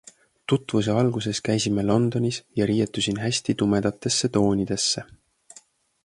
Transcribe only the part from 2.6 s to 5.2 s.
ja riietusin hästi tumedatesse toonidesse.